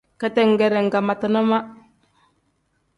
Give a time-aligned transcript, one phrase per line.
[0.21, 1.59] Ketengere nkangmatina ma.